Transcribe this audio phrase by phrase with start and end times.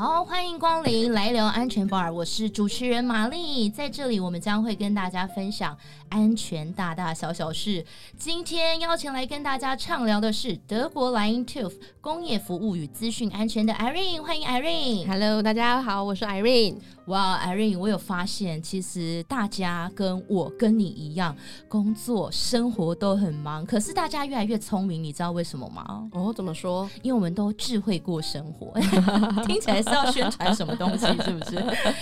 [0.00, 5.76] 好，欢迎光临来聊安全 bar，我是主持人玛丽，在这里我们将会跟大家分享
[6.08, 7.84] 安全大大小小事。
[8.16, 15.06] 今天邀请来跟大家畅聊的是德国莱茵 TÜV 工业服务与资讯安全的 Irene，欢迎 Irene。
[15.06, 16.76] Hello，大家好，我是 Irene。
[17.06, 21.36] 哇，Irene，我有发现，其实大家跟我跟你一样，
[21.68, 26.08] 工作生活都很忙，可是大家越来越聪明，你知道为什么吗？
[26.12, 26.88] 哦，怎么说？
[27.02, 28.72] 因为我们都智慧过生活，
[29.44, 31.56] 听起来是要宣传什么东西， 是不是？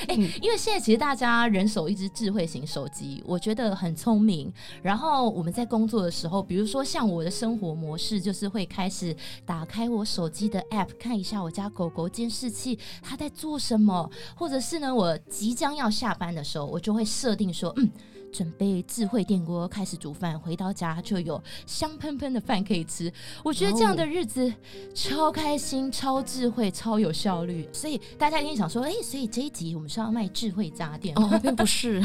[0.06, 4.52] 哎、因为现在其实大家人手一只智慧型手机，我觉得很聪明。
[4.82, 17.90] 然后我们在工作的时候，比如说像我的生活模式，就是会开始打开我手机的 App，看一下我家狗狗监视器它在做什么，或者是呢，我即将要下班的时候，我就会设定说，嗯。
[18.32, 23.12] 准备智慧电锅开始煮饭，回到家就有香喷喷的饭可以吃。
[23.42, 24.52] 我觉得这样的日子
[24.94, 27.68] 超开心、超智慧、超有效率。
[27.72, 31.30] 所以大家一定想说，哎、所以这一集我们是要卖智慧家电吗？
[31.32, 32.02] 哦，并不是。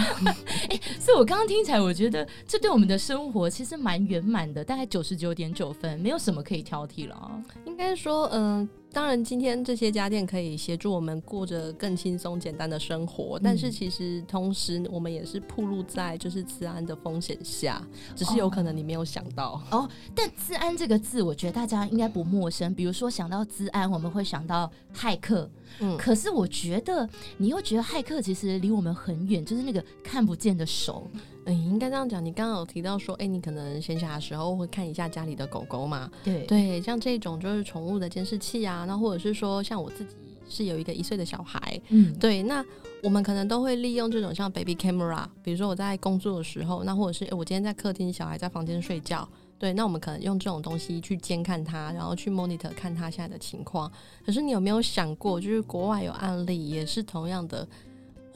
[0.99, 7.41] 所以我刚刚听起来，我觉得这对我们的生活其实蛮圆满的，大概九十九点九分，没有什么可以挑剔了啊。
[7.65, 17.85] 应该说，嗯、当然，今天这些家电可以协助我们过着更轻松、简单的生活，但是其实同时我们也是暴露在就是治安的风险下，
[18.15, 19.59] 只是有可能你没有想到。
[19.71, 22.71] 哦，但“治安”这个字，我觉得大家应该不陌生。
[22.75, 25.49] 比如说想到治安，我们会想到骇客。
[25.79, 31.09] 嗯可是我觉得你又觉得骇客其实离我们很远，就是那个看不见的手。
[31.45, 32.23] 嗯，应该这样讲。
[32.23, 36.09] 你刚刚有提到说，哎、你可能闲暇的时候会看一下家里的狗狗嘛？
[36.23, 40.15] 对对，像这种就是宠物的监视器啊，那或者是说，像我自己
[40.47, 42.63] 是有一个一岁的小孩，嗯，对，那
[43.01, 49.27] 我们可能都会利用这种像 baby camera，比如说我在工作的时候，那或者是、诶我今天在客厅，小孩在房间睡觉，
[49.59, 53.91] 对，那我们可能用这种东西去监看他，然后去 monitor 看他现在的情况。
[54.25, 57.67] 可是你有没有想过，就是国外有案例也是同样的，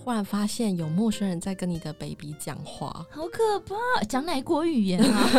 [0.08, 4.02] 忽然发现有陌生人在跟你的 baby 讲话，好可怕！
[4.06, 5.30] 讲哪国语言啊？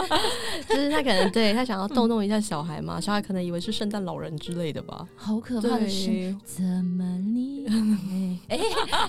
[0.66, 5.06] 就是他可能对他想要逗弄一下小孩嘛，小孩可能以为是圣诞老人之类的吧。
[5.14, 7.66] 好可怕的是，怎么你？
[8.48, 8.58] 哎哎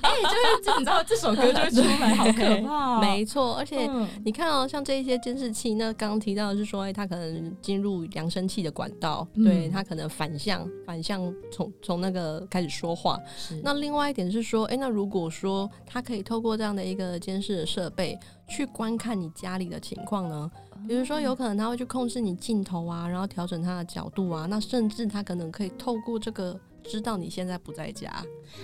[0.01, 2.99] 哎，就是这，你知道这首歌就会出来，好可怕、哦！
[2.99, 3.87] 没错，而且。
[3.89, 13.17] 嗯你看哦，像这一些监视器，那刚刚提到的是说，哎，他可能进入扬声器的管道，嗯对，他可能反向反向从从那个开始说话。
[13.63, 18.17] 那另外一点是说，哎，那如果说他可以透过这样的一个监视的设备
[18.47, 20.51] 去观看你家里的情况呢？
[20.87, 26.59] 比如说，有可能他会去控制你镜头啊，然后调整它的角度啊，那甚至他可能可以透过这个
[26.89, 28.09] 知道你现在不在家。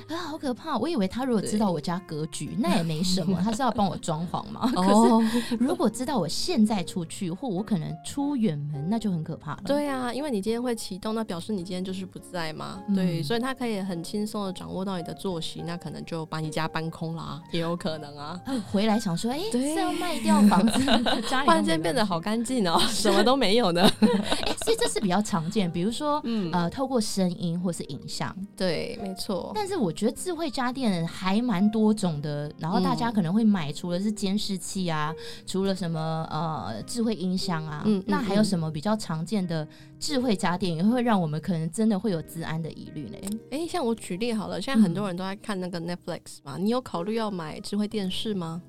[0.08, 0.78] 啊，好可怕！
[0.78, 4.72] 我以为他如果知道我家格局，那也没什么， 他是要帮我装潢嘛。
[4.76, 9.64] 哦 可是如果知道我现在出去，或我可能出远门，那就很可怕了。
[9.66, 12.82] 对啊，因为你今天会启动，那表示你今天就是不在嘛。
[12.96, 18.40] 对，嗯所以他可以很轻松的掌握到你的作息，那可能就把你家搬空啦， 也有可能啊。
[18.46, 20.80] 啊，回来想说，哎、对是要卖掉房子，
[21.30, 23.82] 家里突然间变得好干净哦，什么都没有呢。
[24.02, 26.22] 哎、所以这是比较常见，比如说。
[26.24, 29.52] 嗯，呃，透过声音或是影像，对，没错。
[29.56, 35.14] 但是我觉得智慧家电还蛮多种的，然后大家嗯可能会买，除了是监视器啊，
[35.48, 39.66] 除了什么呃智慧音箱啊，嗯嗯那还有嗯什么比较常见的
[40.00, 43.18] 智慧家电，也会让我们可能真的会有治安的疑虑呢？
[43.52, 48.62] 哎，像我举例好了，现在很多人都在看那个 Netflix 嘛，你有考虑要买智慧电视吗？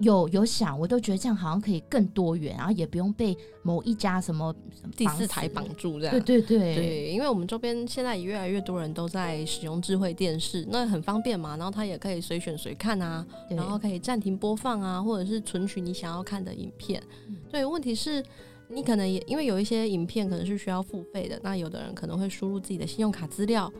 [0.00, 4.54] 有有想，我都觉得这样好像可以更多元，然后也不用被某一家什么
[4.96, 6.12] 第四台绑绑住这样。
[6.12, 17.02] 对对对对，因为我们周边现在也越来越多人都在使用智慧电视，那很方便嘛，然后它也可以随选随看啊，然后可以暂停播放啊，或者是存取你想要看的影片。
[17.28, 18.24] 嗯对，问题是。
[18.70, 23.72] 你可能也因为有一些影片可能是需要付费的，那有的人可能会输入自己的信用卡资料，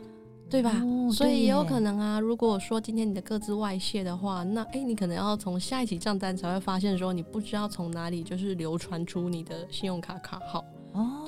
[0.50, 0.72] 对吧？
[0.82, 10.64] 哦所以也有可能啊，如果说今天你的各自外泄的话，那诶，你可能要从下一期账单才会发现说你不知道从哪里就是流传出你的信用卡卡号，哦，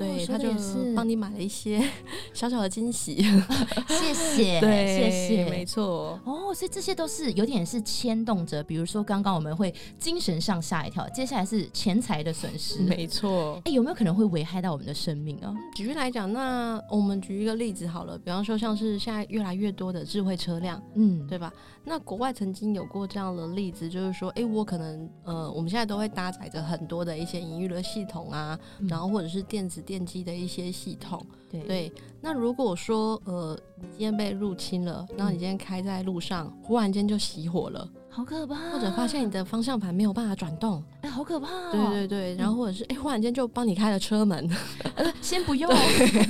[0.00, 1.82] 对，他就是，帮你买了一些
[2.32, 3.22] 小小的惊喜。
[3.88, 6.18] 谢谢，对，谢谢，没错。
[6.24, 12.80] 哦，所以这些都是有点是牵动着，比如说刚刚我们会精神上吓一跳，接下来是钱财的损失。
[12.80, 15.54] 没错，哎，有没有可能会危害到我们的生命啊？
[15.74, 21.52] 举例来讲，那我们举一个例子好了，比方说像是现在越来越多的智慧车辆，嗯，对吧？
[21.84, 31.20] 那国外曾经有过这样的例子，就是说，哎，我可能呃，我们现在都会搭载着很多的一些营娱的系统啊，嗯然后或者是电子电机的一些系统。
[31.50, 44.50] 对对，那如果说呃，你今天被入侵了，然后你今天开在路上，忽然间就熄火了，好可怕，或者发现你的方向盘没有办法转动，哎，好可怕、哦，对对对，然后或者是哎，忽然间就帮你开了车门，
[44.96, 45.70] 呃，先不用，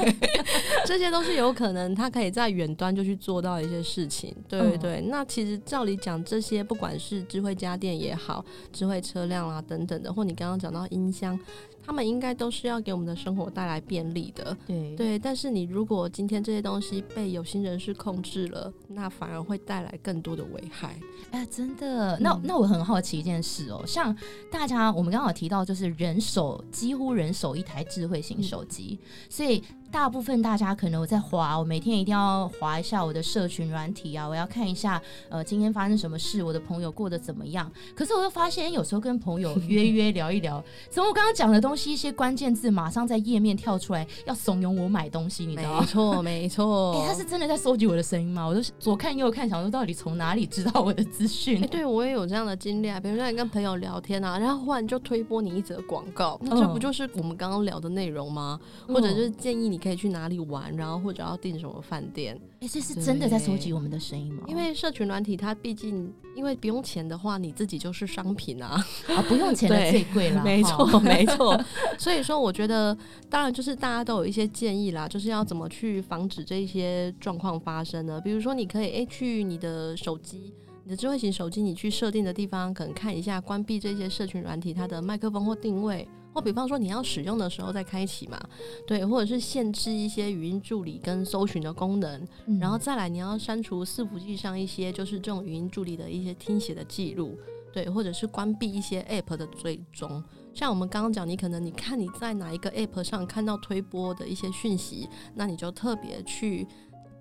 [0.87, 5.00] 这些都是有可能，他可以在远端就去做到一些事情，对对对。
[5.08, 11.38] 那其实照理讲，这些不管是智慧家电也好，智慧车辆啦等等的，或你刚刚讲到音箱。
[11.82, 15.19] 他们应该都是要给我们的生活带来便利的，对对。
[15.19, 20.94] 但是你如果今天这些东西被有心人士控制了，那反而会带来更多的危害。
[21.32, 22.17] 哎，真的。
[22.20, 24.14] 那那我很好奇一件事哦，像
[24.52, 28.98] 大家我们刚好提到，就是人手几乎人手一台智慧型手机，
[29.28, 29.62] 所以。
[29.90, 37.70] 大部分大家可能我在滑，我每天一定要滑一下我的社群软体啊，我要看一下呃今天发生什么事，我的朋友过得怎么样。
[37.94, 45.81] 可是我又发现，有时候跟朋友约约聊一聊， 从我刚刚讲的东西一些关键字，马上在页面跳出来，要怂恿我买东西，你知道吗？
[45.81, 46.93] 没错，没错。
[47.02, 48.46] 哎，他是真的在收集我的声音吗？
[48.46, 51.60] 我都左看右看，想说到底从哪里知道我的资讯？
[51.64, 58.58] 哎对我也有这样的经历啊，比如说你跟朋友聊天啊，然后忽然就推播你一则广告，那这不就是我们刚刚聊的内容吗？
[58.86, 60.75] 或者就是建议你可以去哪里玩？
[60.77, 62.38] 然后或者要订什么饭店？
[62.61, 64.44] 哎，这是真的在收集我们的声音吗？
[64.47, 68.85] 因为社群软体它毕竟，因为不用钱的话，你自己就是商品啊！
[69.09, 71.59] 啊，不用钱的 最贵了，没错 没错。
[71.99, 72.97] 所以说，我觉得
[73.29, 78.21] 当然就是大家都有一些建议啦，就是要怎么去防止这些状况发生呢？
[78.21, 80.53] 比如说，你可以哎去你的手机，
[80.85, 86.09] 你的智慧型手机，你去设定的地方，可能看一下关闭这些社群软体它的麦克风或定位。
[86.32, 88.41] 或比方说你要使用的时候再开启嘛，
[88.87, 92.25] 对，或者是限制一些语音助理跟搜寻的功能，
[92.61, 97.37] 然后再来你要删除伺服器上一些就是这种语音助理的一些听写的记录，
[97.73, 100.23] 对，或者是关闭一些 App 的追踪。
[100.55, 106.65] 像我们刚刚讲，你可能你看你在哪一个 App 上看到推播的一些讯息，那你就特别去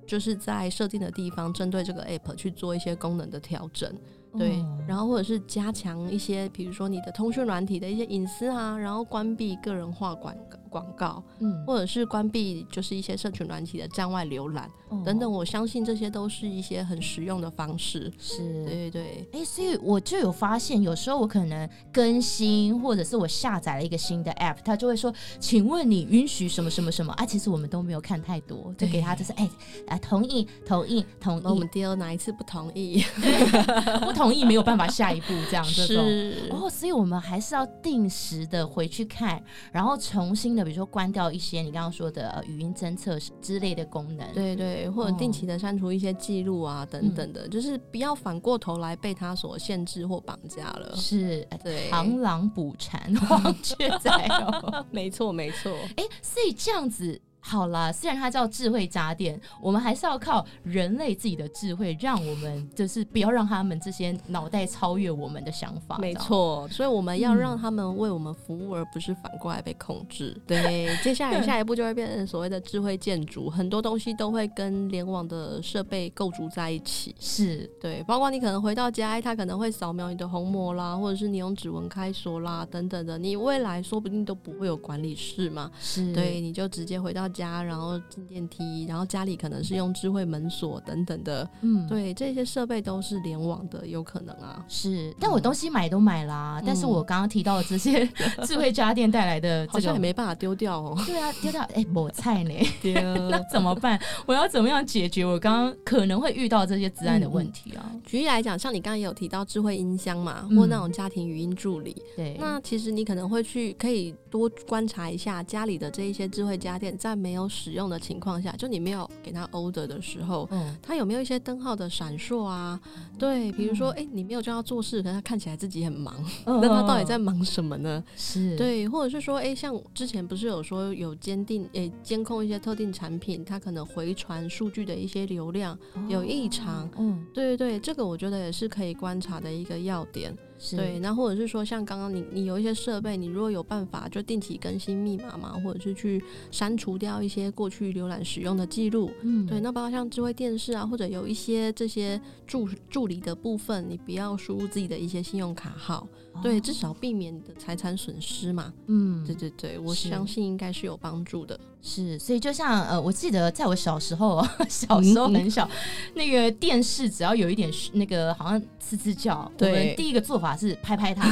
[0.09, 3.93] 就是在设定的地方针对这个 App 去做一些功能的调整。
[4.35, 10.35] 对，然后或者是加强一些，比如说你的通讯软体的一些隐私啊，然后关闭个人化广
[10.69, 14.69] 广告，嗯，或者是关闭就是一些社群软体的站外浏览
[15.03, 18.11] 等等，我相信这些都是一些很实用的方式。
[18.19, 19.27] 是，对对。
[19.33, 25.11] 哎，所以我就有发现，有时候我可能更新，或者是我下载了一个新的 App，他就会说
[25.41, 29.49] ：“请问你允许什么什么什么？”啊，其实我们都没有看太多，就给他就是哎
[29.87, 31.45] 啊同意同意同意。
[31.45, 33.03] 我们第二哪一次不同意？
[34.05, 34.19] 不。
[34.19, 36.05] 同意没有办法下一步这样这种
[36.49, 39.41] 哦，所以我们还是要定时的回去看，
[39.71, 50.95] 然后重新的比如说关掉一些你刚刚说的语音侦测之类的功能，对对，或者定期的删除一些记录啊等等的，就是不要反过头来被它所限制或绑架了。
[50.95, 55.71] 是，对，螳螂捕蝉， 黄雀在后， 没错没错。
[55.95, 57.19] 哎，所以这样子。
[57.41, 65.97] 好啦，虽然它叫智慧家电，我们还是要靠人类自己的智慧，让我们就是不要让他们这些脑袋超越我们的想法。
[65.99, 70.35] 没错，所以我们要让他们为我们服务，而不是反过来被控制。
[70.45, 77.15] 对，接下来下一步就会变成所谓的智慧建筑，很多东西都会跟联网的设备构筑在一起。
[77.19, 85.71] 是对，包括你可能回到家，它可能会扫描你的虹膜啦，或者是你用指纹开锁啦等等的，你未来说不定都不会有管理室嘛。
[85.79, 87.29] 是对，你就直接回到。
[87.29, 94.65] 家，然后进电梯，然后家里可能是用智慧门锁等等的，嗯，对，这些设备都是联网的，有可能啊。
[94.67, 98.05] 是，但我东西买都买啦，但是我刚刚提到的这些
[98.43, 100.97] 智慧家电带来的， 好像也没办法丢掉哦。
[101.05, 102.53] 对啊，丢掉，哎，抹菜呢？
[103.29, 103.99] 那怎么办？
[104.25, 107.91] 我要怎么样解决我刚刚可能会遇到这些治安的问题啊？
[108.05, 117.18] 举例来讲，像你刚刚也有提到智慧音箱嘛，或那种家庭语音助理，对，那其实你可能会去可以多观察一下家里的这一些智慧家电在。
[117.19, 122.79] 没有使用的情况下，就你没有给他 order 的时候，嗯，他有没有一些灯号的闪烁啊？
[123.17, 128.03] 对，比如说，哎，你没有叫他做事，可是他看起来自己很忙，那他到底在忙什么呢？
[128.15, 140.35] 是对，或者是说，哎，像之前不是有说有监定，哎，监控一些特定产品，它可能回传数据的一些流量有异常，嗯，对对对，这个我觉得也是可以观察的一个要点。
[140.75, 156.07] 对，那或者是说，像刚刚你你有一些设备，你如果有办法就定期更新密码嘛，或者是去删除掉一些过去浏览使用的记录，嗯，对，那包括像智慧电视啊，或者有一些这些助助理的部分，你不要输入自己的一些信用卡号，
[156.43, 161.59] 对，至少避免你的财产损失嘛，嗯，对对对，我相信应该是有帮助的。
[161.81, 165.67] 是，所以就像呃，我记得在我小时候， 小时候很小，
[166.13, 171.23] 那个电视只要有一点那个好像吱吱叫，我们第一个做法是拍拍它。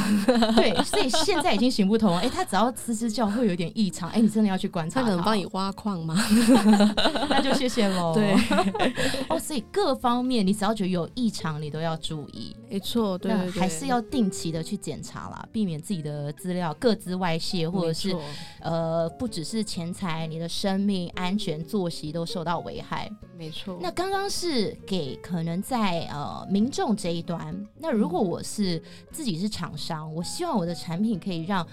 [0.56, 2.16] 对，所以现在已经行不通。
[2.16, 5.02] 哎，它只要吱吱叫会有点异常，哎，你真的要去观察。
[5.02, 6.16] 它可能帮你挖矿吗？
[7.28, 8.14] 那就谢谢喽。
[8.16, 8.34] 对，
[9.28, 12.56] 哦，所以各方面你只要觉得有异常，你都要注意。
[12.70, 18.16] 没错，对，还是要定期的去检查啦，避免自己的资料各自外泄，或者是
[18.60, 20.37] 呃，不只是钱财你。
[20.38, 23.78] 的生命安全、作息都受到危害，没错。
[23.80, 31.66] 那刚刚是给可能在呃民众这一端，那如果我是自己是厂商，我希望我的产品可以让。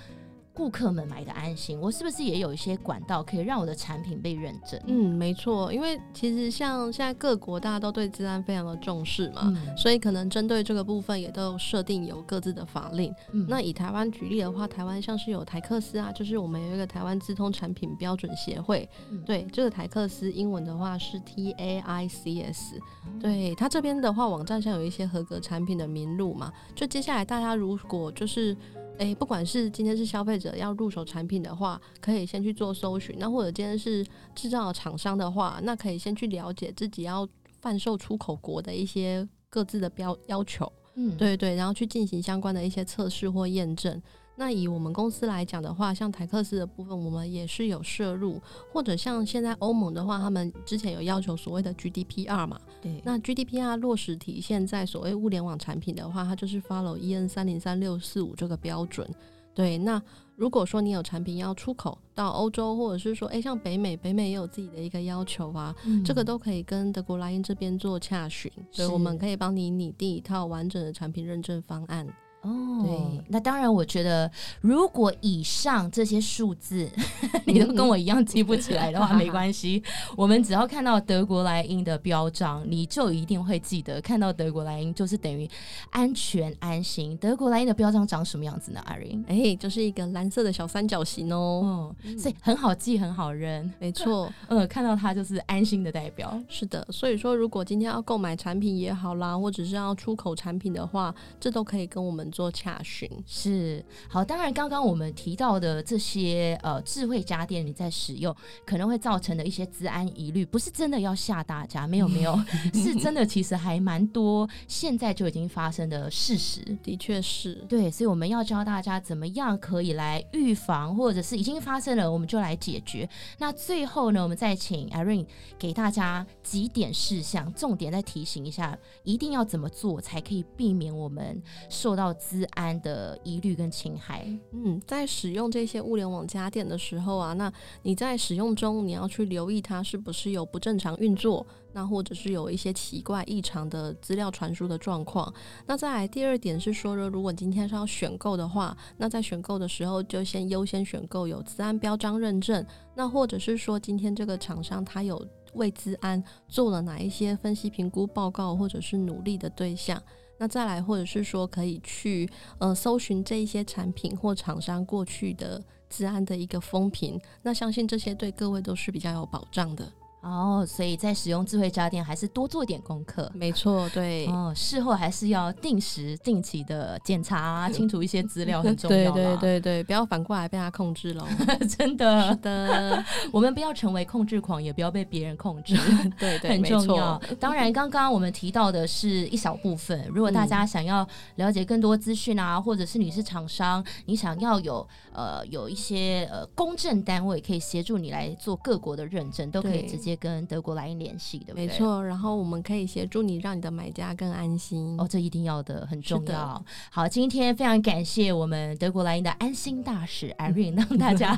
[0.56, 4.80] 顾客们买的安心，我是不是也有一些管道可以让我的产品被认证？
[4.88, 13.14] 嗯，没错，因为其实像现在各国大家都对治安非常的重视嘛，所以可能针对这个部分也都设定有各自的法令。
[13.50, 18.88] 那以台湾举例的话，台湾像是有台克斯啊，就是我们有一个台湾资通产品标准协会，
[19.26, 22.80] 对，这个台克斯英文的话是 T A I C S，
[23.20, 28.56] 对它这边的话网站上有一些合格产品的名录嘛，就接下来大家如果就是。
[28.98, 37.28] 哎，不管是今天是消费者要入手产品的话，可以先去做搜寻；那或者今天是制造厂商的话，那可以先去了解自己要
[37.60, 40.72] 贩售出口国的一些各自的标要求。
[40.96, 44.02] 嗯，对对，然后去进行相关的一些测试或验证。
[44.38, 52.60] 那以我们公司来讲的话，像台克斯的部分，我们也是有摄入，或者像现在欧盟的话，他们之前有要求所谓的 GDPR 嘛？
[52.82, 53.02] 对。
[53.06, 59.10] 那 GDPR 落实体现在所谓物联网产品的话，它就是 follow EN 三零三六四五这个标准。
[59.54, 59.78] 对。
[59.78, 60.02] 那
[60.36, 65.74] 如果说你有产品要出口到欧洲，或者是说，诶，像北美，北美也有自己的一个要求啊，
[66.04, 72.06] 这个都可以跟德国莱茵这边做洽询，所以我们可以帮你拟定一套完整的产品认证方案。
[72.46, 74.30] 哦，对，那当然，我觉得
[74.62, 76.88] 如果以上这些数字
[77.46, 79.82] 你都跟我一样记不起来的话， 没关系。
[80.16, 84.00] 我们只要看到德国莱茵的标章，你就一定会记得。
[84.00, 85.50] 看到德国莱茵就是等于
[85.90, 87.18] 安全安心。
[87.18, 88.80] 德国莱茵的标章长什么样子呢？
[88.86, 93.74] 阿瑞，哎，就是一个蓝色的小三角形哦，所以很好记，很好认。
[93.80, 96.40] 没错， 嗯，看到它就是安心的代表。
[96.48, 102.30] 是的，所以说如果今天要购买产品也好啦，或者是要出口产品的话，这都可以跟我们。
[102.36, 112.38] 做查询是好，当然刚刚我们提到的这些呃智慧家电，你在使用可能会造成的一些治安疑虑，不是真的要吓大家，没有没有，
[112.76, 123.08] 是真的，其实还蛮多，现在就已经发生的事实，的确是对，所以我们要教大家怎么样可以来预防，或者是已经发生了，我们就来解决。
[123.38, 125.26] 那最后呢，我们再请 Irene
[125.58, 132.14] 给大家几点事项，重点再提醒一下，一定要怎么做才可以避免我们受到。
[132.28, 137.54] 资安的疑虑跟侵害，嗯，在使用这些物联网家电的时候啊，那
[137.84, 145.32] 你在使用中你要去留意它是不是有不正常运作，那或者是有一些奇怪异常的资料传输的状况。
[145.68, 152.66] 那再来第二点是说，如果今天是要选购的话，那在选购的时候就先优先选购有资安标章认证，
[152.96, 160.02] 那或者是说今天这个厂商他有为资安做了哪一些分析评估报告或者是努力的对象。
[160.38, 169.92] 那再来，或者是说可以去呃搜寻这一些产品或厂商过去的治安的一个风评，那相信这些对各位都是比较有保障的。
[170.26, 173.32] 哦，所以在使用智慧家电还是多做点功课。
[173.36, 174.26] 没错，对。
[174.26, 179.12] 哦，事后还是要定时定期的检查， 清楚一些资料很重要。
[179.12, 181.28] 对对对对，不要反过来被他控制了。
[181.78, 185.78] 真的，是的， 我们不要成为控制狂，也不要被别人控制。
[186.18, 187.22] 对对，很重要。
[187.40, 190.08] 当然，刚刚我们提到的是一小部分。
[190.10, 200.15] 如果大家想要了解更多资讯啊，或者是你是厂商，你想要有呃有一些呃公证单位可以协助你来做各国的认证，都可以直接。
[200.18, 201.68] 跟德国莱茵联系，对不对？
[201.68, 204.96] 没错，然后我们可以协助你，让你的买家更安心。
[205.00, 206.64] 哦，这一定要的，很重要。
[206.90, 211.38] 好，今天非常感谢我们德国莱茵的安心大使 Irene， 让大家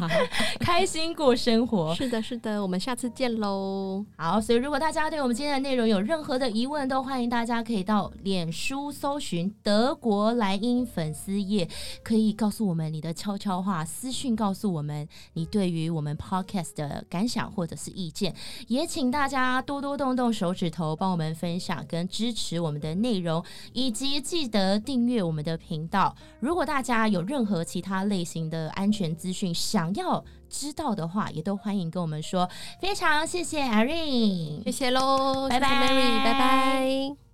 [0.59, 1.93] 开心过生活。
[1.95, 4.05] 是的，是的，我们下次见喽。
[4.17, 11.67] 好，所以如果大家对我们今天的内容有任何的疑问，都欢迎大家可以到脸书搜寻德国莱茵粉丝页，
[12.03, 18.33] 可以告诉我们你的悄悄话，私讯告诉我们你对于我们 Podcast 的感想或者是意见。
[18.67, 26.15] 也请大家多多动动手指头，帮我们分享跟支持我们的内容，以及记得订阅我们的频道。
[26.39, 32.49] 如果大家有任何其他类型的安全资讯想要知道的话，也都欢迎跟我们说。
[32.79, 37.26] 非常谢谢 Irene，谢谢喽，拜拜，Mary，，拜拜。